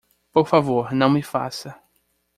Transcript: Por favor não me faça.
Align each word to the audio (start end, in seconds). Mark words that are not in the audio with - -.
Por 0.31 0.47
favor 0.47 0.91
não 0.93 1.11
me 1.11 1.21
faça. 1.21 1.79